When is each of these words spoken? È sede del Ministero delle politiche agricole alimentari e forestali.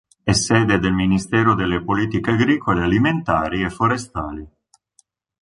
È 0.23 0.31
sede 0.31 0.79
del 0.79 0.93
Ministero 0.93 1.53
delle 1.53 1.83
politiche 1.83 2.31
agricole 2.31 2.81
alimentari 2.81 3.61
e 3.61 3.69
forestali. 3.69 4.49